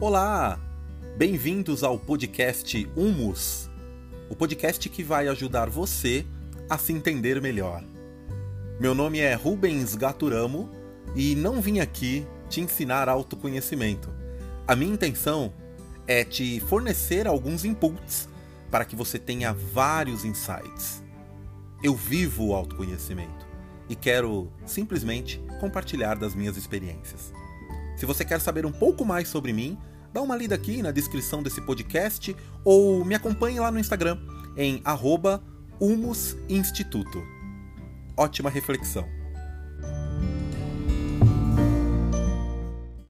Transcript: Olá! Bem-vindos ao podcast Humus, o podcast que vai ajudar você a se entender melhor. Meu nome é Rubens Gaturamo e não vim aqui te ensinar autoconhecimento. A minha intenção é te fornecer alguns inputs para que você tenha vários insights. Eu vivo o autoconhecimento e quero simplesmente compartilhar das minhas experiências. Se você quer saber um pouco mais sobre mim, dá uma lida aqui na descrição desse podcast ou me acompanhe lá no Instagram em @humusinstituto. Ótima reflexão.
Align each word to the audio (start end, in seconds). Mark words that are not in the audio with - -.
Olá! 0.00 0.60
Bem-vindos 1.16 1.82
ao 1.82 1.98
podcast 1.98 2.88
Humus, 2.94 3.68
o 4.30 4.36
podcast 4.36 4.88
que 4.88 5.02
vai 5.02 5.26
ajudar 5.26 5.68
você 5.68 6.24
a 6.70 6.78
se 6.78 6.92
entender 6.92 7.42
melhor. 7.42 7.82
Meu 8.78 8.94
nome 8.94 9.18
é 9.18 9.34
Rubens 9.34 9.96
Gaturamo 9.96 10.70
e 11.16 11.34
não 11.34 11.60
vim 11.60 11.80
aqui 11.80 12.24
te 12.48 12.60
ensinar 12.60 13.08
autoconhecimento. 13.08 14.08
A 14.68 14.76
minha 14.76 14.94
intenção 14.94 15.52
é 16.06 16.22
te 16.22 16.60
fornecer 16.60 17.26
alguns 17.26 17.64
inputs 17.64 18.28
para 18.70 18.84
que 18.84 18.94
você 18.94 19.18
tenha 19.18 19.52
vários 19.52 20.24
insights. 20.24 21.02
Eu 21.82 21.96
vivo 21.96 22.46
o 22.46 22.54
autoconhecimento 22.54 23.48
e 23.88 23.96
quero 23.96 24.48
simplesmente 24.64 25.42
compartilhar 25.58 26.14
das 26.14 26.36
minhas 26.36 26.56
experiências. 26.56 27.32
Se 27.98 28.06
você 28.06 28.24
quer 28.24 28.40
saber 28.40 28.64
um 28.64 28.70
pouco 28.70 29.04
mais 29.04 29.26
sobre 29.26 29.52
mim, 29.52 29.76
dá 30.12 30.22
uma 30.22 30.36
lida 30.36 30.54
aqui 30.54 30.82
na 30.82 30.90
descrição 30.90 31.42
desse 31.42 31.60
podcast 31.60 32.34
ou 32.64 33.04
me 33.04 33.14
acompanhe 33.14 33.60
lá 33.60 33.70
no 33.70 33.78
Instagram 33.78 34.18
em 34.56 34.82
@humusinstituto. 35.80 37.22
Ótima 38.16 38.50
reflexão. 38.50 39.17